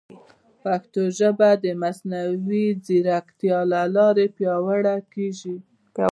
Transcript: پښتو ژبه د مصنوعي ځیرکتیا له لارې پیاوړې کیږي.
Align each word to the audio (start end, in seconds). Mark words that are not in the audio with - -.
پښتو 0.63 1.01
ژبه 1.19 1.49
د 1.63 1.65
مصنوعي 1.81 2.65
ځیرکتیا 2.85 3.59
له 3.71 3.81
لارې 3.95 4.25
پیاوړې 4.37 4.97
کیږي. 5.13 5.55